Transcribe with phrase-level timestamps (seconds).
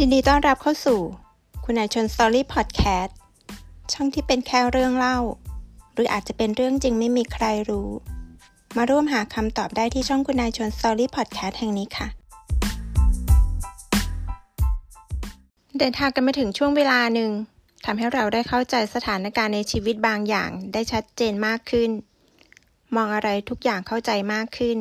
[0.00, 1.00] ยินดีต้อนรับเข้าสู่
[1.64, 3.16] คุณนายชน Story Podcast
[3.92, 5.18] ช่องที่เป็นแค่เรื่องเล่า
[5.94, 7.90] หรืออาจจะเป็นเรื่องจริงไม่มีใครรู้
[8.76, 12.08] มาร่วมหาคำตอบได้ที่ช่องคุณนายชน Story Podcast แห่งนี้ค่ะ
[15.78, 17.30] เดินทางกันมาถึงช่วงเวลาหนึ่ง
[17.84, 21.90] ทำให้เราได้เข้าใจสถานการณ์ในชีวิตบางอย่างได้ชัดเจนมากขึ้น
[22.96, 24.78] มองอะไรทุกอย่างเข้าใจมากขึ้น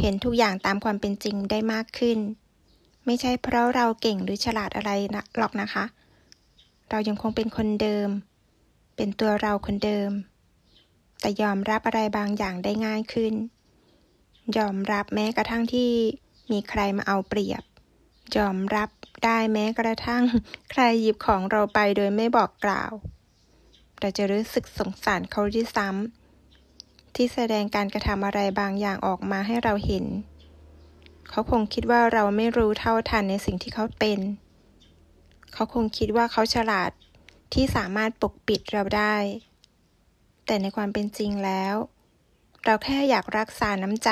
[0.00, 2.20] เห็นทุกอย่างตามความเป็นจริงได้มากขึ้น
[3.10, 5.84] ไม่ใช่เพราะเราเก่งหรือฉลาดอะไรนะหรอกนะคะ
[6.90, 8.08] เรายังคงเป็นคนเดิม
[8.96, 10.10] เป็นตัวเราคนเดิม
[11.20, 13.34] แต่ยอมรับอะไรบางอย่างได้ง่ายขึ้น
[14.56, 15.90] ยอมรับแม้กระทั่งที่
[16.50, 17.62] มีใครมาเอาเปรียบ
[18.36, 18.90] ยอมรับ
[19.24, 20.24] ได้แม้กระทั่ง
[20.70, 22.92] ใครหยิบของเราไปโดยไม่บอกกล่าว
[24.00, 30.06] เราจะรู้สึกสงสารเขาที่ซ้ำที่แสดงการกระทำอะไรบางอย่างออกมาให้เราเห็น
[31.30, 34.20] เขาคงคิดว่าเราไม่รู้เท่าทันในสิ่งที่เขาเป็น
[35.52, 36.90] เขาคงคิดว่าเขาฉลาด
[37.54, 39.16] ที่สามารถปกปิดเราได้
[40.46, 41.74] แต่ในความเป็นจริงแล้ว
[42.64, 44.10] เราแค่อยากรักษาน้ำใจ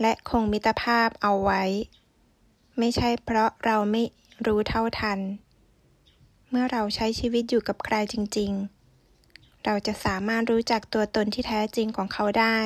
[0.00, 1.62] และคงมิตรภาพเอาไว้
[2.78, 4.02] ไม่ใช่เพราะเราไม่
[4.46, 5.18] รู้เท่าทัน
[6.50, 8.52] เมื่อเราใช้ชีวิตอยู่กับใครจริง
[9.08, 12.58] ๆ เราจะสามารถรู้จักตัวตนที่แท้จริงของเขาได้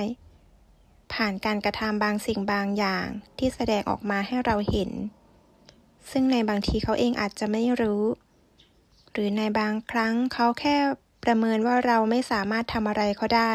[1.12, 3.06] ผ่านการกระทำบางสิ่งบางอย่าง
[3.38, 4.90] ที่แสดงออกมาให้เราเห็น
[6.10, 8.02] ซึ่งในบางทีเขาเองอาจจะไม่รู้
[9.12, 10.76] หรือในบางครั้งเขาแค่
[11.24, 13.52] ประเมินว่าเราไม่สามารถทำอะไรเขาได้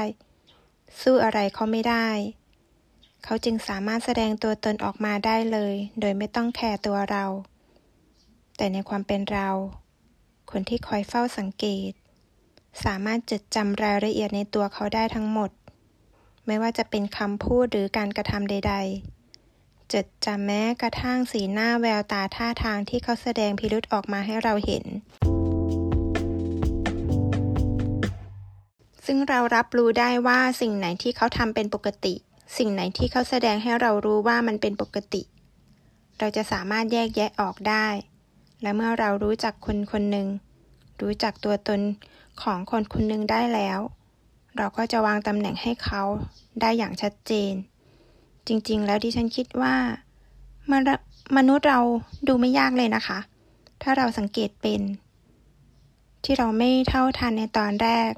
[1.02, 2.10] สู้อะไรเขาไม่ได้
[3.24, 7.26] เขาจึงสามารถแสดงตัวตนออกมาได้เลย โดยไม่ต้องแคร์ตัวเรา
[8.58, 9.50] แต่ในความเป็นเรา
[10.52, 11.92] คนที่คอยเฝ้าสังเกต
[12.84, 15.50] สามารถจดจำรายละเอียดในตัวเขาได้ทั้งหมด
[16.52, 18.74] ไม่ว่าจะเป็นคำพูดหรือการกระทำใด
[19.34, 24.86] ๆ จดจำแม้กระทั่งสีหน้าแววตาท่าทางที่เขาแสดงพิรุษออกมาให้เราเห็น
[29.06, 32.14] ซึ่งเรารับรู้ได้ว่าสิ่งไหนที่เขาทำเป็นปกติ
[32.58, 35.22] สิ่งไหนที่เขาแสดงให้เรารู้ว่ามันเป็นปกติ
[36.20, 37.88] เราจะสามารถแยกแยะออกได้
[38.62, 40.28] และเมื่อเรารู้จักคนคนหนึ่ง
[41.02, 41.82] รู้จักตัวตน
[42.42, 43.80] ของคนคนหนึ่งได้แล้ว
[44.58, 46.02] เราก็จะวางตำแหน่งให้เขา
[46.62, 47.54] ได้อย่างชัดเจน
[48.48, 49.76] จริงๆ แล้วดิฉันคิดว่า
[51.38, 51.80] มนุษย์เรา
[52.28, 53.20] ดูไม่ยากเลยนะคะ
[53.82, 54.82] ถ้าเราสังเกตเป็น
[56.24, 58.12] ที่เราไม่เท่าทันในตอนแรก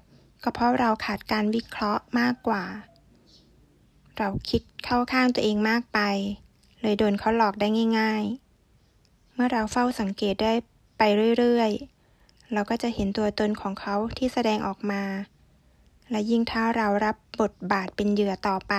[0.44, 2.64] ก็เพราะเราขาดการวิเคราะห์มากกว่า
[4.18, 6.00] เราคิดเข้าข้างตัวเองมากไป
[6.81, 7.68] เลยโดนเขาหลอกได้
[8.00, 8.24] ง่าย
[8.80, 10.53] ๆ เมื่อเราเฝ้าสังเกตได้
[10.97, 11.02] ไป
[11.38, 15.02] เรื่อยๆ เราก็จะเห็นตัวตนของเขาที่แสดงออกมา
[16.11, 18.73] และยิ่งถ้าเรารับบทบาทเป็นเหยื่อต่อไป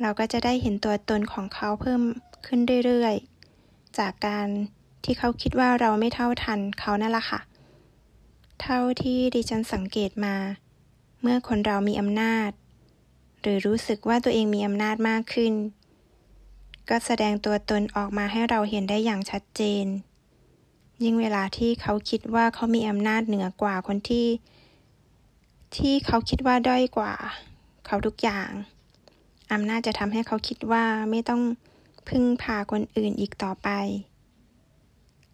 [0.00, 2.02] เราก็จะได้เห็นตัวตนของเขาเพิ่ม
[2.46, 4.48] ขึ้นเรื่อยๆ จากการ
[5.04, 7.40] ที่เขาคิดว่าเราไม่เท่าทันเขานั่นแหละค่ะ
[8.62, 10.36] เท่าที่ดิฉันสังเกตมา
[11.22, 12.50] เมื่อคนเรามีอำนาจ
[13.40, 15.52] หรือรู้สึกว่าตัวเองมีอำนาจมากขึ้น
[16.88, 19.86] ก็แสดงตัวตนออกมาให้เราเห็นได้อย่างชัดเจน
[21.02, 24.26] ยิ่งเวลาที่เขาคิดว่าเขามีอำนาจเหนือกว่าคนที่
[25.76, 27.12] ที่เขาคิดว่าด้อยกว่า
[27.86, 28.50] เขาทุกอย่าง
[29.52, 31.42] อำนาจจะทำให้เขาคิดว่าไม่ต้อง
[32.08, 33.68] พึ่งพาคนอื่นอีกต่อไป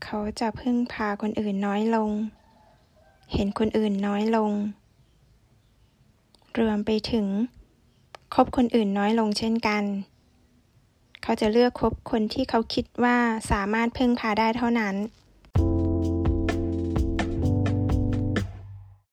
[0.04, 2.10] เขาจะพึ่งพาคนอื่นน้อยลง
[3.32, 4.52] เห็นคนอื่นน้อยลง
[6.58, 7.26] รวมไปถึง
[8.34, 9.84] คบคนอื่นน้อยลงเช่นกัน
[11.22, 13.16] เขาจะเลือกคบคนที่เขาคิดว่า
[13.50, 14.94] สามารถพึ่งพาได้เท่านั้น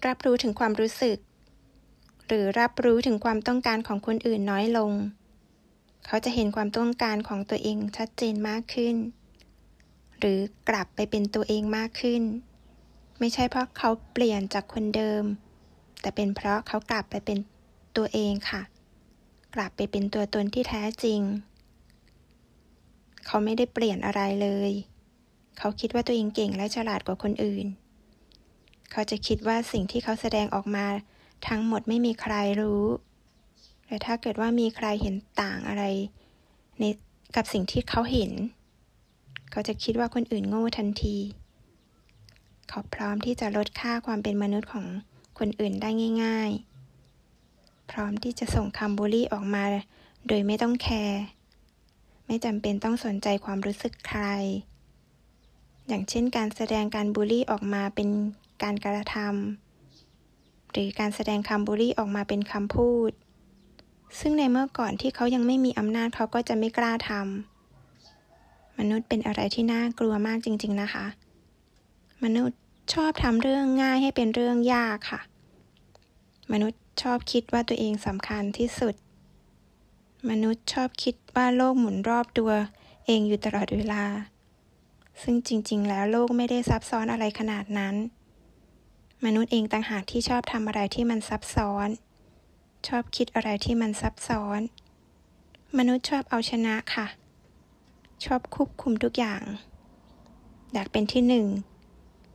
[0.07, 1.17] รับรู้ถึงความรู้สึก
[2.27, 4.91] หรือรับรู้ถึงความต้องการของคนอื่นน้อยลง
[6.05, 8.95] เขาจะเห็นความต้องการของตัวเองชัดเจนมากขึ้น
[10.19, 12.23] หรือกลับไปเป็นตัวเองมากขึ้น
[13.19, 15.23] ไม่ใช่เพราะเขาเปลี่ยนจากคนเดิม
[16.01, 17.37] แต่เป็นเพราะเขากลับไปเป็น
[17.97, 18.61] ตัวเองค่ะ
[19.55, 21.21] กลับไปเป็นตัวตนที่แท้จริง
[23.25, 24.71] เขาไม่ได้เปลี่ยนอะไรเลย
[25.57, 27.65] เขาคิดว่าตัวเองเก่งและฉลาดกว่าคนอื่น
[28.91, 30.85] เขาจะคิดว่าสิ่งที่เขาแสดงออกมา
[31.47, 32.83] ทั้งหมดไม่มีใครรู้
[33.85, 35.83] แต่ถ้าเกิดว่ามีใครเห็นต่างอะไร
[36.79, 36.83] ใน
[37.35, 38.31] กับสิ่งที่เขาเห็น
[39.51, 41.17] เขาจะคิดว่าคนอื่นโง่ทันที
[42.69, 44.85] เขาพร้อมที่จะลดค่าความเป็นมนุษย์ของ
[45.39, 45.89] คนอื่นได้
[46.23, 46.51] ง่าย
[47.25, 49.63] ๆ พร้อมที่จะส่งคำบูลลี่ออกมา
[50.27, 51.21] โดยไม่ต้องแคร์
[52.25, 54.21] ไม่จำเป็นต้องสนใจความรู้สึกใคร
[55.87, 58.09] อย่างเช่นการแสดงการบูลลี่ออกมาเป็น
[58.63, 63.11] การกระทำหรือการแสดงคำบูลลี่ออกมาเป็นคำพูด
[64.19, 71.05] ซึ่งในเมื่อก่อนที่เขายังไม่มีอำนาจเขาก็จะไม่กล้าทำมนุษย์เป็นอะไรที่น่ากลัวมากจริง ๆนะคะ
[72.23, 72.59] มนุษย์
[72.93, 75.21] ชอบทำเรื่องง่ายให้เป็นเรื่องยากค่ะ
[76.51, 78.95] มนุษย์ชอบคิดว่าตัวเองสำคัญที่สุด
[80.29, 82.51] มนุษย์ชอบคิดว่าโลกหมุนรอบตัว
[83.05, 84.03] เองอยู่ตลอดเวลา
[85.21, 87.95] ซึ่งจริง ๆ แล้วโลกไม่ได้ซับซ้อนอะไรขนาดนั้น
[89.25, 91.89] มนุษย์เองต่างหากที่ชอบทำอะไรที่มันซับซ้อน
[92.87, 94.59] ชอบคิดอะไรที่มันซับซ้อน
[95.77, 97.07] มนุษย์ชอบเอาชนะค่ะ
[98.25, 99.41] ชอบควบคุมทุกอย่าง
[100.73, 101.47] อยากเป็นที่หนึ่ง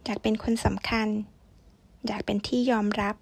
[0.05, 1.09] อยากเป็นคนสำคัญ
[2.07, 3.17] อยากเป็นที่ยอมรับ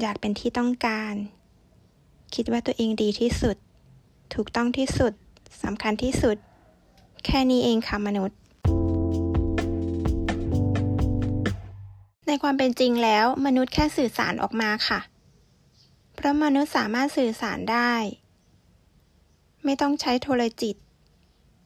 [0.00, 1.14] อยากเป็นที่ต้องการ
[2.34, 3.56] คิดว่าตัวเองดีที่สุด
[4.34, 5.12] ถูกต้องที่สุด
[5.62, 6.36] สำคัญที่สุด
[7.24, 8.38] แค่นี้เองค่ะมนุษย์
[12.26, 15.00] ในความเป็นจริงแล้วมนุษย์แค่สื่อสารออกมาค่ะ
[16.14, 17.92] เพราะมนุษย์สามารถสื่อสารได้
[19.64, 20.76] ไม่ต้องใช้โทรจิต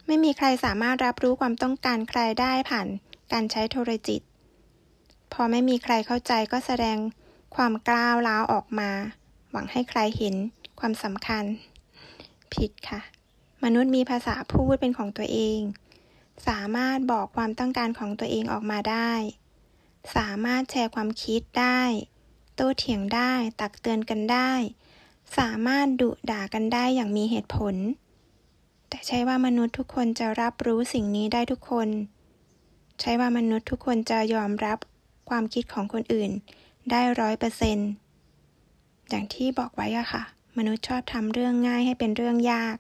[0.07, 2.87] ไม่มีใครสามารถรับรู้ความต้องการใครได้ผ่าน
[3.33, 4.21] การใช้โทรจิต
[5.33, 6.99] พอไม่มีใครเข้าใจก็แสดง
[7.57, 8.91] ความกล้าวล้าวออกมา
[9.51, 10.35] หวังให้ใครเห็น
[10.81, 11.45] ความสำคัญ
[12.55, 13.01] ผิดค่ะ
[13.65, 15.61] มนุษย์มีภาษาพูดเป็นของตัวเอง
[16.49, 19.13] สามารถบอกความต้องการของตัวเองออกมาได้
[20.17, 21.83] สามารถแชร์ความคิดได้
[22.55, 24.53] โต้เถียงได้ ตักเตือนกันได้
[25.39, 27.75] สามารถดุด่ากันได้อย่างมีเหตุผล
[28.89, 31.89] แต่ใช่ว่ามนุษย์ทุกคนจะรับรู้สิ่งนี้ได้ทุกคน
[33.01, 34.79] ใช่ว่ามนุษย์ทุกคนจะยอมรับ
[35.29, 36.31] ความคิดของคนอื่น
[36.91, 37.91] ได้ร้อยเปอร์เซนต์
[39.09, 40.23] อย่างที่บอกไว้อะค่ะ
[40.59, 42.77] มนุษย์ชอบทำเรื่องง่ายให้เป็นเรื่องยาก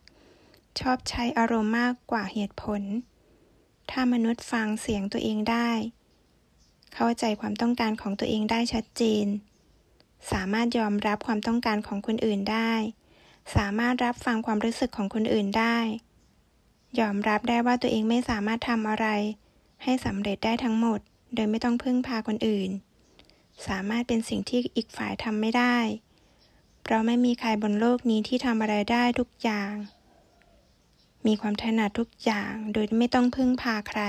[0.81, 2.83] ชอบใช้อารมณ์มากกว่าเหตุผล
[3.91, 5.71] ถ้ามนุษย์ฟังเสียงตัวเองได้
[6.94, 9.26] เข้าใจความต้องการของตัวเองได้ชัดเจน
[10.32, 12.73] สามารถยอมรับความต้องการของคนอื่นได้
[13.56, 15.79] สามารถรับฟังความรู้สึกของคนอื่นได้
[17.00, 19.06] ยอมรับได้ว่าตัวเองไม่สามารถทำอะไร
[19.82, 21.00] ให้สำเร็จได้ทั้งหมด
[21.35, 22.70] โดยไม่ต้องพึ่งพาคนอื่น
[23.67, 25.76] สามารถเป็นสิ่งที่อีกฝ่ายทำไม่ได้
[26.82, 29.73] เพราะไม่มีใครบนโลกนี้ที่ทำอะไรได้ทุกอย่าง
[31.26, 34.02] มีความถนัดทุกอย่างโดยไม่ต้องพึ่งพาใคร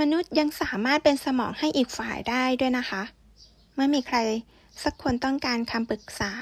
[0.00, 3.02] มนุษย์ยังสามารถเป็นสมองให้อีกฝ่ายได้ด้วยนะคะ
[3.74, 4.18] เมื่อมีใคร
[4.82, 6.32] สักคนต้องการคำปรึกษา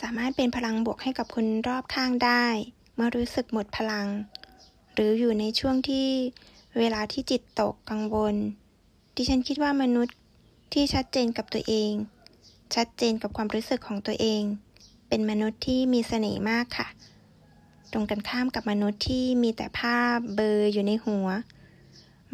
[0.00, 2.44] สามารถเป็นพลังบวกให้กับคนรอบข้างได้
[2.94, 4.06] เมื่อรู้สึกหมดพลัง
[4.94, 6.08] หรืออยู่ในช่วงที่
[6.78, 8.34] เวลาที่จิตตกกังวล
[9.16, 10.16] ดิฉันคิดว่ามนุษย์
[10.72, 11.92] ที่ชัดเจนกับตัวเอง
[12.74, 14.42] ชัดเจนกับความรู้สึกของตัวเอง
[15.08, 16.88] เป็นมนุษย์ที่มีเสน่ห์มากค่ะ
[17.92, 21.28] ตรงกันข้ามกับมนุษย์ที่มีแต่ภาพเบอร์อยู่ในหัว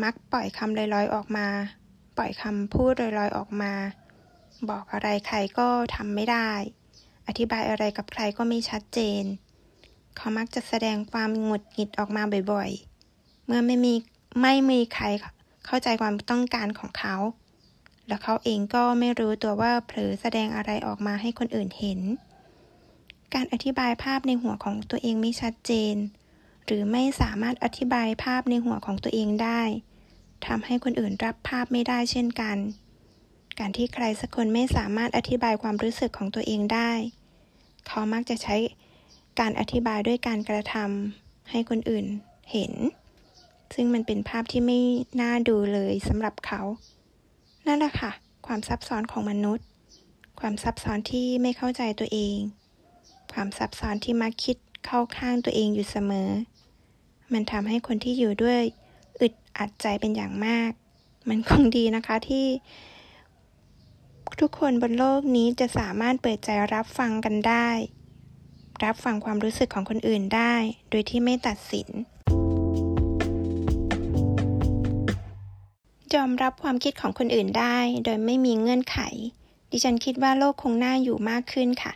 [0.02, 1.47] มักปล่อยคำลอยๆออกมา
[2.17, 3.73] ปล่อยคำพูดลอยๆออกมา
[4.70, 6.50] บอกอะไรใครก็ทำไม่ได้
[7.29, 9.25] อธิบายอะไรกับใครก็ไม่ชัดเจน
[10.17, 13.94] เขามักจะแสดงความหงุดหงิดออกมาบ่อยๆ เมื่อไม่มี
[14.43, 15.05] ไม่มีใคร
[15.67, 17.17] เข้าใจความต้องการของเขา
[18.06, 22.00] แล้วเขาเองก็ไม่รู้ตัวว่าเผลอแสดงอะไรออกมาให้คนอื่นเห็น
[23.35, 25.96] การอธิบายภาพในหัวของตัวเองไม่ชัดเจน
[26.67, 29.62] หรือไม่สามารถอธิบายภาพในหัวของตัวเองได้
[30.47, 32.57] ทำให้คนอื่นรับภาพไม่ได้เช่นกัน
[33.59, 36.93] การที่ใครสักคนไม่สามารถอธิบายความรู้สึกของตัวเองได้
[37.87, 38.56] เขามักจะใช้
[39.41, 42.06] การอธิบายด้วยการกระทำให้คนอื่น
[42.53, 42.73] เห็น
[43.75, 44.81] ซึ่งมันเป็นภาพที่ไม่
[45.20, 46.63] น่าดูเลยสำหรับเขา
[47.67, 48.11] นั่นแหละค่ะ
[48.47, 49.67] ความซับซ้อนของมนุษย์
[50.41, 52.37] ความซับซ้อนที่ไม่เข้าใจตัวเอง
[53.32, 54.56] ความซับซ้อนที่มักคิด
[54.87, 56.29] เข้าข้างตัวเองอยู่เสมอ
[57.32, 58.63] มันทำให้คนที่อยู่ด้วย
[59.60, 60.70] อัดใจเป็นอย่างมาก
[61.29, 62.46] มันคงดีนะคะที่
[64.40, 67.69] ทุกคนบนโลกนี้จะสามารถเปิดใจรับฟังกันได้
[68.84, 70.55] รับฟังความรู้สึกของคนอื่นได้
[70.90, 71.88] โดยที่ไม่ตัดสิน
[76.14, 78.98] ยอมรับความคิดของคนอื่นได้ โดยไม่มีเงื่อนไข
[79.70, 81.93] ดิฉันคิดว่าโลกคงน่าอยู่มากขึ้นค่ะ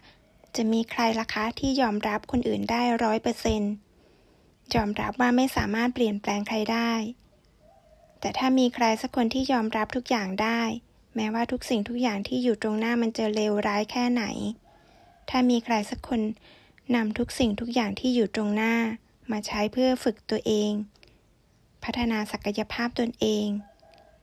[0.57, 3.73] จะมีใครล่ะคะที่ยอมรับคนอื่นได้ร้อยเปอร์เซนต์
[4.75, 6.93] ยอมรับว่าไม่สามารถเปลี่ยนแปลงใครได้
[8.25, 10.61] แต่ถ้ามีใครสักคนที่ยอมรับทุกอย่างได้
[11.15, 14.25] แม้ว่าทุกสิ่งทุกอย่างที่อยู่ตรงหน้ามันจะเลวร้ายแค่ไหน
[15.31, 16.21] ถ้ามีใครสักคน
[16.95, 18.75] นำทุกสิ่งทุกอย่างที่อยู่ตรงหน้า
[19.31, 20.73] มาใช้เพื่อฝึกตัวเอง
[21.85, 23.47] พัฒนาศักยภาพตนเอง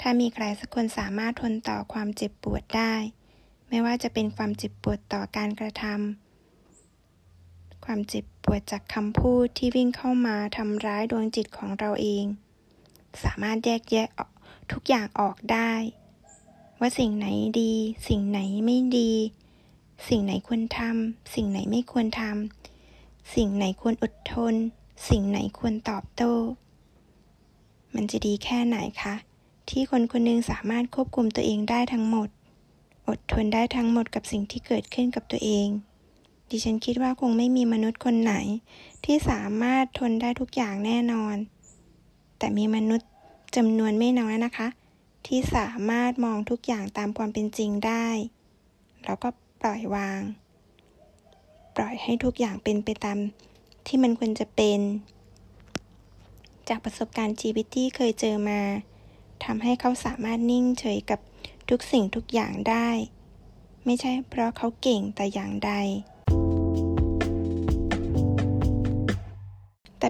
[0.02, 2.94] ถ้ามีใครสักคนสามารถทนต่อความเจ็บปวดได้
[3.70, 12.26] ไม่ว่าจะเป็นความเจ็บปวดต่อการกระทำความเจ็บปวดจากคำพูดที่วิ่งเข้ามาทำร้ายดวงจิตของเราเอง
[13.24, 14.08] สามารถแยกแยะ
[14.72, 15.72] ทุกอย่างออกได้
[16.80, 17.28] ว่าสิ่งไหน
[17.62, 17.74] ดี
[18.08, 19.12] สิ่งไหนไม่ดี
[20.08, 24.54] สิ่งไหนควรทำสิ่งไหนไม่ควรทำสิ่งไหนควรอดทน
[25.10, 26.34] สิ่งไหนควรตอบโต้
[27.96, 29.16] มันจะดีแค่ไหนคะ
[29.70, 32.30] ที่คนคนหนึงสามารถควบคุมตัวเองได้ทั้งหมด
[33.08, 35.68] อดทนได้ทั้งหมดกับสิ่งที่เกิดขึ้นกับตัวเอง
[36.50, 38.34] ดิฉันคิดว่าคงไม่มีมนุษย์คนไหน
[39.06, 41.36] ที่สามารถทนได้ทุกอย่างแน่นอน
[42.44, 43.10] แต่มีมนุษย์
[43.56, 44.68] จำนวนไม่น้อยนะคะ
[45.28, 48.08] ที่สามารถมองทุกอย่างตามความเป็นจริงได้
[49.06, 49.30] แล้วก็
[49.62, 50.22] ปล่อยวาง
[51.76, 53.18] ปล่อยให้ทุกอย่างเป็นไปตาม
[53.88, 54.80] ที่มันควรจะเป็น
[56.70, 58.62] จากประสบการณ์ชีวิตที่เคยเจอมา
[59.46, 61.20] ทำให้เขาสามารถนิ่งเฉยกับ
[61.70, 62.90] ทุกสิ่งทุกอย่างได้
[63.86, 65.74] ไม่ใช่เพราะเขาเก่งแต่อย่างใด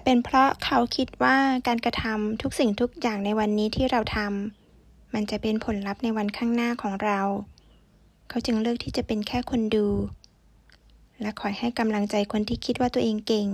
[0.04, 7.20] เป็นเพราะเขาคิดว่าการกระทำทุกสิ่งทุกอย่างในวันนี้ที่เราทำมันจะเป็นผลลัพธ์ในวันข้างหน้าของเรา
[8.28, 9.88] เขาจึงเลือกที่จะเป็นแค่คนดู
[11.20, 13.48] และคอยให้กำลังใจคนที่คิดว่าตัวเองเก่ง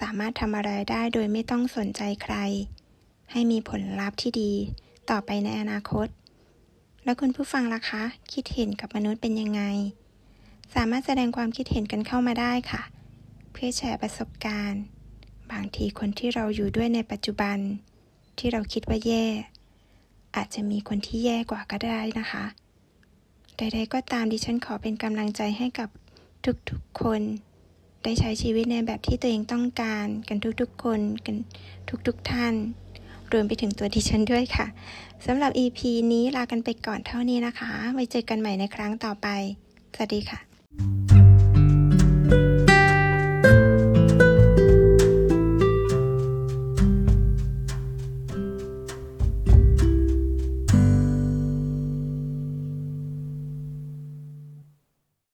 [0.00, 2.36] สามารถทำอะไรได้โดยไม่ต้องสนใจใคร
[3.30, 4.52] ให้มีผลลัพธ์ที่ดี
[5.10, 6.06] ต่อไปในอนาคต
[7.04, 9.62] แล้วคุณผู้ฟังล่ะคะ คิดเห็นกับมนุษย์เป็นยังไง
[10.74, 12.82] สามารถแสดงความคิดเห็นกันเข้ามาได้ค่ะ
[13.52, 14.82] เพื่อแชร์ประสบการณ์
[15.54, 17.58] บางทีคนที่เราอยู่ด้วยในปัจจุบัน
[18.38, 19.26] ที่เราคิดว่าแย่
[20.36, 22.44] อาจจะมีคนที่แย่กว่าก็ได้นะคะ
[23.56, 25.88] ใดๆก็ตามดิฉันขอเป็นกำลังใจให้กับ
[26.70, 27.20] ทุกๆคน
[28.02, 31.36] ได้ใช้ชีวิตในแบบที่ตัวเองต้องการกันทุกๆคนกัน
[32.06, 32.54] ทุกๆท่าน
[33.32, 34.66] รวมไปถึงตัวดิฉันด้วยค่ะ
[35.26, 35.80] สำหรับ EP
[36.12, 39.28] นี้ลากันไปก่อนเท่านี้นะคะ ไว้เจอกันใหม่ในครั้งต่อไป
[39.94, 40.38] สวัสดีค่ะ